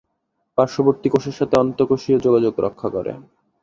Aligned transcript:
পার্শ্ববর্তী 0.57 1.07
কোষের 1.09 1.35
সাথে 1.39 1.55
আন্তঃকোষীয় 1.59 2.17
যোগাযোগ 2.25 2.53
রক্ষা 2.59 2.87
করে। 2.89 3.11